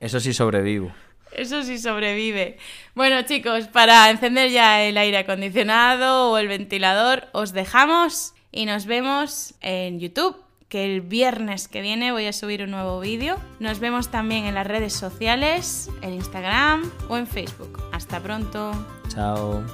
Eso 0.00 0.20
sí 0.20 0.32
sobrevivo. 0.32 0.92
Eso 1.32 1.62
sí 1.62 1.78
sobrevive. 1.78 2.58
Bueno, 2.94 3.22
chicos, 3.22 3.68
para 3.68 4.10
encender 4.10 4.50
ya 4.50 4.82
el 4.82 4.96
aire 4.96 5.18
acondicionado 5.18 6.30
o 6.30 6.38
el 6.38 6.48
ventilador, 6.48 7.28
os 7.32 7.52
dejamos 7.52 8.34
y 8.50 8.66
nos 8.66 8.86
vemos 8.86 9.54
en 9.60 10.00
YouTube, 10.00 10.36
que 10.68 10.84
el 10.84 11.00
viernes 11.00 11.68
que 11.68 11.80
viene 11.80 12.12
voy 12.12 12.26
a 12.26 12.32
subir 12.32 12.62
un 12.62 12.70
nuevo 12.70 13.00
vídeo. 13.00 13.38
Nos 13.58 13.80
vemos 13.80 14.10
también 14.10 14.44
en 14.44 14.54
las 14.54 14.66
redes 14.66 14.92
sociales, 14.92 15.90
en 16.02 16.14
Instagram 16.14 16.90
o 17.08 17.16
en 17.16 17.26
Facebook. 17.26 17.82
Hasta 17.92 18.20
pronto. 18.20 18.72
Chao. 19.08 19.64